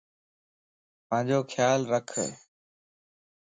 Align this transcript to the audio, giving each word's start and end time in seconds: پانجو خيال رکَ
پانجو 1.07 1.39
خيال 1.51 1.81
رکَ 1.91 2.09